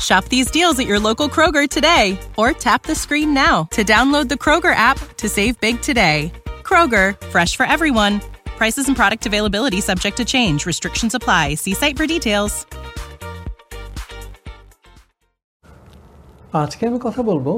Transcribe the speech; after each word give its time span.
Shop 0.00 0.24
these 0.26 0.50
deals 0.50 0.78
at 0.78 0.86
your 0.86 1.00
local 1.00 1.28
Kroger 1.28 1.68
today 1.68 2.06
or 2.36 2.52
tap 2.52 2.82
the 2.82 2.94
screen 2.94 3.32
now 3.34 3.56
to 3.72 3.82
download 3.84 4.28
the 4.28 4.34
Kroger 4.34 4.74
app 4.74 4.98
to 5.16 5.28
save 5.28 5.58
big 5.60 5.80
today. 5.80 6.18
Kroger, 6.62 7.08
fresh 7.32 7.56
for 7.56 7.66
everyone. 7.66 8.20
Prices 8.60 8.86
and 8.88 8.96
product 8.96 9.24
availability 9.26 9.80
subject 9.80 10.16
to 10.16 10.24
change. 10.24 10.66
Restrictions 10.66 11.14
apply. 11.14 11.54
See 11.54 11.74
site 11.74 11.96
for 11.96 12.06
details. 12.06 12.54
আজকে 16.62 16.82
আমি 16.86 16.98
কথা 17.06 17.22
বলবো 17.22 17.52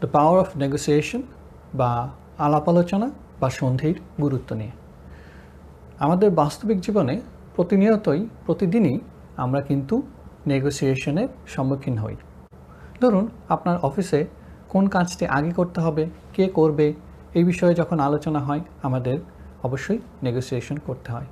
the 0.00 0.08
power 0.14 0.36
of 0.40 0.50
negotiation 0.62 1.22
বা 1.74 1.90
আলাপ 2.38 2.66
আলোচনা 2.68 3.08
বা 3.40 3.48
সন্ধির 3.50 3.96
গুরুত্ব 4.22 4.50
নিয়ে 4.54 4.74
আমাদের 5.98 6.28
বাস্তবিক 6.40 6.78
জীবনে 6.80 7.14
প্রতিনিয়তই 7.56 8.20
প্রতিদিনই 8.46 8.96
আমরা 9.36 9.60
কিন্তু 9.60 9.94
নেগোসিয়েশনের 10.47 11.27
সম্মুখীন 11.47 11.97
হই। 11.97 12.15
ধরুন, 13.01 13.27
আপনার 13.49 13.77
অফিসে 13.77 14.25
কোন 14.69 14.87
কাজটি 14.87 15.25
আগে 15.25 15.51
করতে 15.51 15.81
হবে, 15.81 16.09
কে 16.33 16.47
করবে, 16.47 16.93
এই 17.33 17.43
বিষয়ে 17.43 17.73
যখন 17.73 17.99
আলোচনা 17.99 18.39
হয়, 18.39 18.61
আমাদের 18.83 19.19
অবশ্যই 19.63 19.99
নেগোসিয়েশন 20.23 20.77
করতে 20.77 21.11
হয়। 21.11 21.25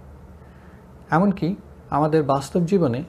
এমনকি 1.12 1.56
আমাদের 1.90 2.24
বাস্তব 2.24 2.66
জীবনে 2.66 3.04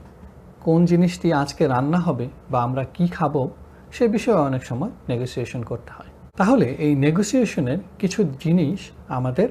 কোন 0.61 0.85
জিনিসটি 0.85 1.33
আজকে 1.33 1.67
রান্না 1.67 1.99
হবে 1.99 2.29
বা 2.51 2.63
আমরা 2.63 2.85
কি 2.85 3.09
খাব, 3.09 3.49
সে 3.93 4.09
বিষয়ে 4.09 4.37
অনেক 4.37 4.65
সময় 4.65 4.91
নেগোসিয়েশন 5.09 5.63
করতে 5.63 5.93
হয়। 5.93 6.09
তাহলে 6.37 6.65
এই 6.65 6.95
নেগোসিয়েশনের 6.95 7.79
কিছু 7.99 8.25
জিনিস 8.25 8.91
আমাদের 9.09 9.49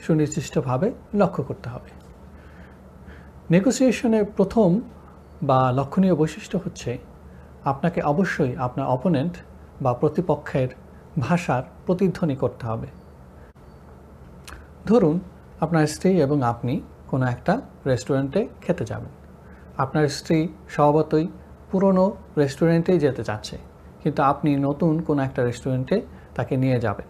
সুনির্দিষ্টভাবে 0.00 0.92
লক্ষ্য 1.14 1.42
করতে 1.42 1.68
হবে। 1.68 1.90
নেগোসিয়েশনের 3.50 4.24
প্রথম 4.24 4.80
বা 5.42 5.72
লক্ষণীয় 5.72 6.14
বৈশিষ্ট্য 6.14 6.58
হচ্ছে 6.64 6.98
আপনাকে 7.64 8.02
অবশ্যই 8.02 8.56
আপনার 8.56 8.86
অপোনেন্ট 8.86 9.34
বা 9.82 9.94
প্রতিপক্ষের 9.94 10.68
ভাষার 11.20 11.62
প্রতিধ্বনি 11.86 12.36
করতে 12.36 12.66
হবে। 12.66 12.86
ধরুন, 14.86 15.20
আপনার 15.60 15.86
স্ত্রী 15.86 16.10
এবং 16.20 16.42
আপনি 16.42 16.80
কোনো 17.08 17.26
একটা 17.26 17.60
রেস্টুরেন্টে 17.86 18.48
খেতে 18.60 18.84
যাবেন। 18.84 19.12
আপনার 19.76 20.08
স্ত্রী 20.08 20.48
স্বভাবতই 20.68 21.26
পুরনো 21.70 22.16
রেস্টুরেন্টেই 22.38 22.98
যেতে 22.98 23.24
চাচ্ছে, 23.24 23.58
কিন্তু 24.02 24.22
আপনি 24.22 24.56
নতুন 24.56 25.00
কোনো 25.00 25.22
একটা 25.22 25.44
রেস্টুরেন্টে 25.44 26.02
তাকে 26.34 26.56
নিয়ে 26.56 26.80
যাবেন। 26.80 27.06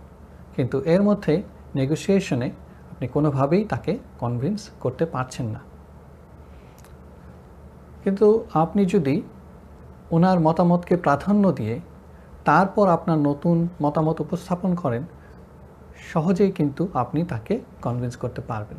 কিন্তু 0.57 0.81
এর 0.81 1.03
মধ্যে 1.03 1.43
নেগোসিয়েশনে 1.75 2.51
আপনি 2.91 3.09
কোনোভাবেই 3.09 3.65
তাকে 3.65 3.99
কনভিন্স 4.19 4.71
করতে 4.81 5.07
পারছেন 5.07 5.47
না। 5.47 5.61
কিন্তু 8.07 8.45
আপনি 8.55 8.85
যদি 8.85 9.23
ওনার 10.11 10.41
মতামতকে 10.41 10.97
প্রাধান্য 10.97 11.53
দিয়ে 11.53 11.81
তারপর 12.45 12.89
আপনার 12.89 13.19
নতুন 13.19 13.69
মতামত 13.83 14.21
উপস্থাপন 14.21 14.75
করেন, 14.75 15.03
সহজেই 16.13 16.51
কিন্তু 16.51 16.89
আপনি 16.95 17.25
তাকে 17.25 17.61
কনভিন্স 17.83 18.17
করতে 18.17 18.41
পারবেন। 18.41 18.79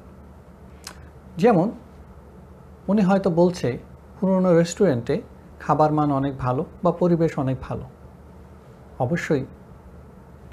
যেমন, 1.37 1.71
উনি 2.87 3.01
হয়তো 3.01 3.29
বলছে, 3.29 3.77
পুরনো 4.19 4.53
রেস্টুরেন্টে 4.53 5.21
খাবার 5.59 5.91
মান 5.91 6.11
অনেক 6.11 6.37
ভালো 6.37 6.65
বা 6.83 6.91
পরিবেশ 6.91 7.39
অনেক 7.39 7.57
ভালো। 7.61 7.85
অবশ্যই, 8.99 9.45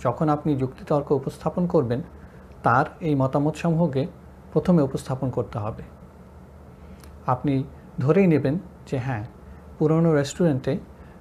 যখন 0.05 0.29
আপনি 0.29 0.55
যুক্তিতর্ক 0.55 1.13
উপস্থাপন 1.13 1.67
করবেন, 1.67 2.03
তার 2.63 2.87
এই 3.01 3.15
মতামত 3.15 3.55
সমূহকে 3.55 4.07
প্রথমে 4.53 4.83
উপস্থাপন 4.83 5.31
করতে 5.31 5.59
হবে। 5.59 5.83
আপনি 7.27 7.65
ধরেই 8.00 8.27
নেবেন 8.27 8.59
যে 8.87 8.99
হ্যাঁ 8.99 9.25
পুরনো 9.78 10.15
রেস্টুরেন্টে 10.15 10.78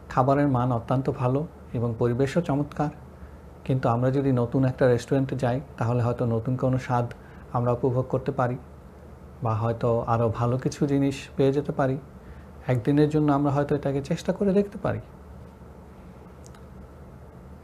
খাবারের 0.10 0.48
মান 0.48 0.72
অত্যন্ত 0.72 1.10
ভালো 1.10 1.48
এবং 1.74 1.96
পরিবেশও 2.00 2.42
চমৎকার। 2.42 2.90
কিন্তু 3.66 3.90
আমরা 3.90 4.12
যদি 4.12 4.32
নতুন 4.32 4.66
একটা 4.66 4.88
রেস্টুরেন্টে 4.88 5.36
যাই, 5.36 5.62
তাহলে 5.78 6.04
হয়তো 6.04 6.26
নতুন 6.26 6.56
কোনো 6.56 6.78
স্বাদ 6.78 7.14
আমরা 7.54 7.72
উপভোগ 7.72 8.06
করতে 8.10 8.32
পারি 8.32 8.58
বা 9.44 9.56
হয়তো 9.56 10.00
আরও 10.08 10.30
ভালো 10.30 10.58
কিছু 10.58 10.88
জিনিস 10.88 11.28
পেয়ে 11.36 11.54
যেতে 11.54 11.72
পারি। 11.72 11.98
একদিনের 12.68 13.10
জন্য 13.10 13.32
আমরা 13.32 13.52
হয়তো 13.52 13.76
এটাকে 13.76 14.02
চেষ্টা 14.02 14.34
করে 14.34 14.54
দেখতে 14.54 14.78
পারি। 14.78 15.00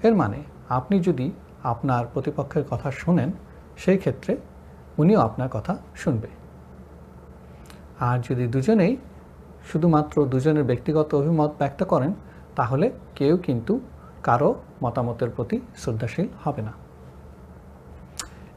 এর 0.03 0.15
মানে 0.15 0.43
আপনি 0.69 0.99
যদি 0.99 1.31
আপনার 1.63 2.05
প্রতিপক্ষের 2.13 2.63
কথা 2.69 2.91
শোনেন, 2.91 3.31
সেই 3.77 3.97
ক্ষেত্রে 3.97 4.37
উনিও 4.97 5.19
আপনার 5.19 5.49
কথা 5.51 5.77
শুনবে। 5.95 6.27
আর 7.99 8.17
যদি 8.29 8.47
দুজনেই 8.47 8.97
শুধুমাত্র 9.65 10.25
দুজনের 10.25 10.63
ব্যক্তিগত 10.63 11.13
অভিমত 11.15 11.51
ব্যক্ত 11.59 11.83
করেন, 11.83 12.13
তাহলে 12.55 12.91
কেউ 13.15 13.37
কিন্তু 13.37 13.79
কারও 14.23 14.55
মতামতের 14.83 15.29
প্রতি 15.29 15.59
শ্রদ্ধাশীল 15.77 16.27
হবে 16.43 16.61
না। 16.61 16.73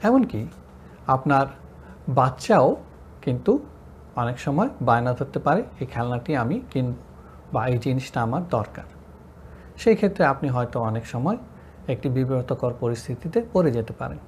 এমনকি 0.03 0.47
আপনার 1.07 1.47
বাচ্চাও 2.09 2.77
কিন্তু 3.23 3.65
অনেক 4.17 4.39
সময় 4.41 4.69
বায়না 4.83 5.13
ধরতে 5.13 5.39
পারে, 5.39 5.63
এই 5.81 5.87
খেলনাটি 5.87 6.37
আমি 6.37 6.61
কিন 6.73 6.95
বা 7.53 7.67
এই 7.67 7.79
জিনিসটা 7.79 8.23
আমার 8.23 8.43
দরকার। 8.49 8.87
সেই 9.77 9.97
ক্ষেত্রে 9.97 10.25
আপনি 10.25 10.49
হয়তো 10.49 10.81
অনেক 10.81 11.07
সময় 11.07 11.37
একটি 11.89 12.09
বিব্রতকর 12.09 12.73
পরিস্থিতিতে 12.81 13.39
পড়ে 13.53 13.71
যেতে 13.71 13.93
পারেন। 13.93 14.19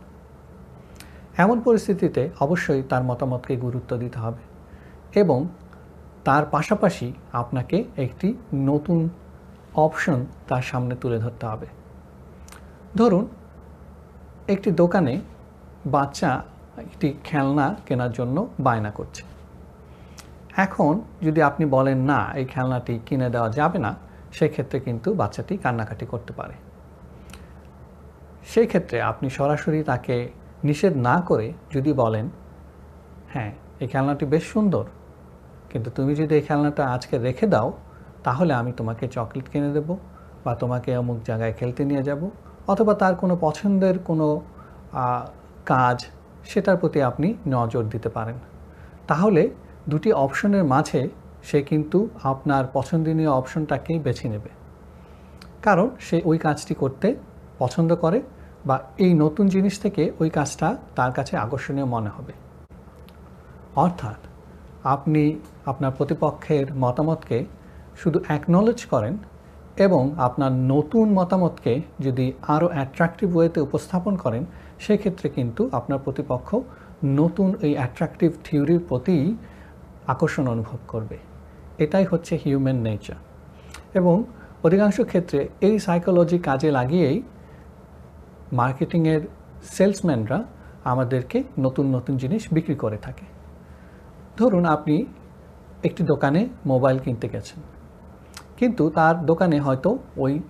এমন 1.38 1.60
পরিস্থিতিতে 1.60 2.30
অবশ্যই 2.40 2.82
তার 2.82 3.02
মতামতকে 3.02 3.56
গুরুত্ব 3.56 3.96
দিতে 3.96 4.18
হবে। 4.18 4.53
এবং 5.14 5.48
তার 6.24 6.44
পাশাপাশি 6.46 7.12
আপনাকে 7.32 7.84
একটি 7.96 8.34
নতুন 8.54 9.08
অপশন 9.74 10.26
তার 10.48 10.62
সামনে 10.62 10.94
তুলে 10.96 11.18
ধরতে 11.18 11.46
হবে। 11.46 11.66
ধরুন, 12.96 13.28
একটি 14.48 14.70
দোকানে 14.70 15.20
বাচ্চা 15.86 16.42
একটি 16.78 17.14
খেলনা 17.24 17.74
কেনার 17.86 18.12
জন্য 18.12 18.48
বায়না 18.60 18.90
করছে। 18.90 19.22
এখন 20.56 21.00
যদি 21.22 21.42
আপনি 21.42 21.66
বলেন, 21.66 21.98
না, 21.98 22.32
এই 22.34 22.44
খেলনাটি 22.44 23.00
কিনে 23.06 23.30
দেওয়া 23.30 23.50
যাবে 23.50 23.78
না, 23.78 23.94
সেক্ষেত্রে 24.32 24.80
কিন্তু 24.80 25.14
বাচ্চাটি 25.14 25.56
কান্নাকাটি 25.56 26.06
করতে 26.06 26.32
পারে। 26.32 26.54
সেই 28.46 28.66
ক্ষেত্রে 28.66 29.02
আপনি 29.02 29.30
সরাসরি 29.30 29.82
তাকে 29.82 30.28
নিষেধ 30.64 30.96
না 30.96 31.20
করে 31.20 31.52
যদি 31.72 31.92
বলেন 31.92 32.28
হ্যাঁ 33.28 33.52
এই 33.80 33.88
খেলনাটি 33.88 34.24
বেশ 34.26 34.44
সুন্দর 34.52 34.84
কিন্তু 35.70 35.88
তুমি 35.96 36.12
যদি 36.20 36.32
এই 36.38 36.42
খেলনাটা 36.48 36.82
আজকে 36.94 37.14
রেখে 37.26 37.46
দাও, 37.54 37.68
তাহলে 38.26 38.52
আমি 38.60 38.72
তোমাকে 38.78 39.04
চকলেট 39.16 39.46
কিনে 39.52 39.70
দেব 39.76 39.88
বা 40.44 40.52
তোমাকে 40.62 40.90
অমুক 41.02 41.18
জায়গায় 41.28 41.54
খেলতে 41.58 41.82
নিয়ে 41.90 42.02
যাব 42.08 42.22
অথবা 42.72 42.92
তার 43.02 43.14
কোনো 43.22 43.34
পছন্দের 43.46 43.96
কোনো 44.08 44.26
কাজ 45.72 45.98
সেটার 46.50 46.76
প্রতি 46.82 46.98
আপনি 47.10 47.28
নজর 47.56 47.84
দিতে 47.94 48.08
পারেন। 48.16 48.38
তাহলে 49.10 49.42
দুটি 49.92 50.10
অপশনের 50.24 50.64
মাঝে 50.74 51.00
সে 51.48 51.58
কিন্তু 51.70 51.98
আপনার 52.32 52.64
পছন্দনীয় 52.76 53.30
অপশনটাকেই 53.40 53.98
বেছে 54.06 54.26
নেবে। 54.32 54.50
কারণ 55.66 55.88
সে 56.06 56.16
ওই 56.30 56.38
কাজটি 56.46 56.74
করতে 56.82 57.08
পছন্দ 57.62 57.90
করে 58.04 58.18
বা 58.68 58.76
এই 59.04 59.12
নতুন 59.22 59.44
জিনিস 59.54 59.74
থেকে 59.84 60.02
ওই 60.20 60.28
কাজটা 60.36 60.68
তার 60.98 61.12
কাছে 61.16 61.34
আকর্ষণীয় 61.44 61.88
মনে 61.94 62.10
হবে। 62.16 62.32
অর্থাৎ 63.84 64.20
আপনি 64.84 65.36
আপনার 65.66 65.90
প্রতিপক্ষের 65.90 66.66
মতামতকে 66.76 67.44
শুধু 67.96 68.18
অ্যাকনলেজ 68.26 68.86
করেন 68.86 69.14
এবং 69.76 70.02
আপনার 70.18 70.52
নতুন 70.52 71.12
মতামতকে 71.12 71.82
যদি 72.00 72.32
আরও 72.42 72.68
অ্যাট্রাকটিভ 72.68 73.36
ওয়েতে 73.36 73.60
উপস্থাপন 73.60 74.16
করেন, 74.16 74.44
সেক্ষেত্রে 74.78 75.28
কিন্তু 75.28 75.68
আপনার 75.72 75.98
প্রতিপক্ষ 75.98 76.48
নতুন 77.04 77.54
এই 77.62 77.74
অ্যাট্রাকটিভ 77.76 78.30
থিওরির 78.44 78.80
প্রতি 78.88 79.36
আকর্ষণ 80.06 80.48
অনুভব 80.48 80.80
করবে। 80.88 81.18
এটাই 81.78 82.04
হচ্ছে 82.04 82.36
হিউম্যান 82.44 82.76
নেচার 82.76 83.18
এবং 83.94 84.24
অধিকাংশ 84.64 85.00
ক্ষেত্রে 85.00 85.48
এই 85.60 85.78
সাইকোলজি 85.78 86.38
কাজে 86.38 86.70
লাগিয়েই 86.70 87.22
মার্কেটিংয়ের 88.52 89.22
সেলসম্যানরা 89.62 90.44
আমাদেরকে 90.84 91.42
নতুন 91.58 91.86
নতুন 91.96 92.16
জিনিস 92.16 92.52
বিক্রি 92.52 92.74
করে 92.74 92.98
থাকে। 92.98 93.33
ধরুন 94.38 94.64
আপনি 94.64 94.96
একটি 95.82 96.02
দোকানে 96.02 96.40
মোবাইল 96.66 96.98
কিনতে 96.98 97.28
গেছেন। 97.28 97.60
কিন্তু 98.56 98.90
তার 98.90 99.26
দোকানে 99.26 99.60
হয়তো 99.60 99.98
ওই 100.16 100.40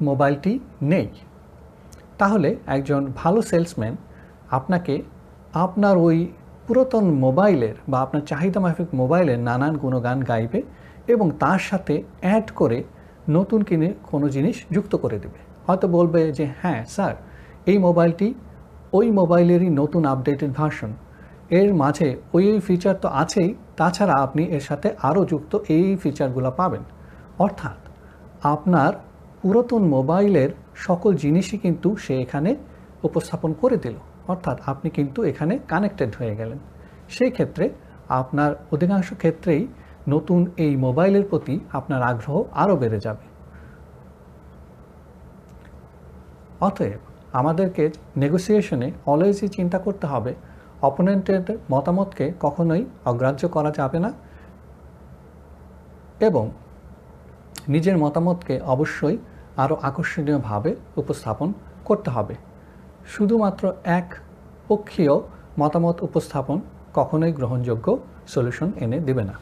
মোবাইলটি 0.00 0.52
নেই। 0.82 1.08
তাহলে 2.18 2.56
একজন 2.66 3.12
ভালো 3.16 3.42
সেলসম্যান 3.42 3.96
আপনাকে 4.50 5.02
আপনার 5.54 5.96
ওই 5.96 6.32
পুরাতন 6.66 7.04
মোবাইলের 7.04 7.74
বা 7.88 8.00
আপনার 8.00 8.22
চাহিদা 8.22 8.60
মাফিক 8.60 8.88
মোবাইলের 8.94 9.38
নানান 9.38 9.76
গুণগান 9.76 10.18
গাইবে 10.20 10.62
এবং 11.06 11.30
তার 11.38 11.58
সাথে 11.58 12.02
অ্যাড 12.20 12.50
করে 12.50 12.84
নতুন 13.28 13.62
কিনে 13.62 13.94
কোনো 14.10 14.28
জিনিস 14.28 14.56
যুক্ত 14.72 14.96
করে 14.96 15.18
দেবে। 15.18 15.40
হয়তো 15.66 15.88
বলবে 15.88 16.32
যে 16.32 16.44
হ্যাঁ 16.62 16.84
স্যার, 16.84 17.14
এই 17.66 17.78
মোবাইলটি 17.78 18.34
ওই 18.92 19.10
মোবাইলেরই 19.10 19.68
নতুন 19.70 20.04
আপডেটেড 20.04 20.52
ভার্সন 20.52 20.92
এর 21.50 21.74
মাঝে 21.74 22.16
ওই 22.34 22.44
ওই 22.52 22.60
ফিচার 22.60 22.94
তো 22.94 23.08
আছেই, 23.22 23.54
তাছাড়া 23.76 24.14
আপনি 24.14 24.42
এর 24.56 24.60
সাথে 24.60 24.88
আরও 25.02 25.24
যুক্ত 25.24 25.52
এই 25.68 25.96
ফিচারগুলো 25.96 26.50
পাবেন। 26.50 26.82
অর্থাৎ 27.38 27.78
আপনার 28.42 28.92
পুরাতন 29.42 29.82
মোবাইলের 29.96 30.50
সকল 30.74 31.14
জিনিসই 31.14 31.58
কিন্তু 31.58 31.96
সে 31.96 32.14
এখানে 32.20 32.56
উপস্থাপন 33.02 33.52
করে 33.52 33.76
দিল। 33.76 33.96
অর্থাৎ 34.28 34.56
আপনি 34.66 34.90
কিন্তু 34.90 35.22
এখানে 35.22 35.58
কানেক্টেড 35.68 36.16
হয়ে 36.16 36.34
গেলেন। 36.36 36.58
সেই 37.08 37.30
ক্ষেত্রে 37.30 37.70
আপনার 38.08 38.50
অধিকাংশ 38.72 39.08
ক্ষেত্রেই 39.14 39.62
নতুন 40.08 40.40
এই 40.56 40.76
মোবাইলের 40.76 41.24
প্রতি 41.30 41.60
আপনার 41.72 42.02
আগ্রহ 42.02 42.42
আরও 42.52 42.76
বেড়ে 42.76 43.00
যাবে। 43.00 43.24
অতএব 46.60 47.00
আমাদেরকে 47.32 47.90
নেগোসিয়েশনে 48.16 48.92
অলওয়েজই 49.06 49.48
চিন্তা 49.48 49.78
করতে 49.78 50.06
হবে 50.06 50.34
অপোনেন্টের 50.82 51.58
মতামতকে 51.70 52.26
কখনোই 52.40 52.82
অগ্রাহ্য 53.04 53.42
করা 53.48 53.70
যাবে 53.70 53.98
না 54.04 54.10
এবং 56.20 56.44
নিজের 57.68 57.96
মতামতকে 57.98 58.54
অবশ্যই 58.74 59.16
আরও 59.62 59.74
আকর্ষণীয়ভাবে 59.88 60.70
উপস্থাপন 60.96 61.48
করতে 61.84 62.10
হবে। 62.10 62.34
শুধুমাত্র 63.06 63.64
এক 63.98 64.08
পক্ষীয় 64.68 65.14
মতামত 65.58 65.96
উপস্থাপন 66.02 66.58
কখনোই 66.94 67.32
গ্রহণযোগ্য 67.32 67.86
সলিউশন 68.26 68.68
এনে 68.76 68.98
দেবে 69.00 69.24
না। 69.24 69.34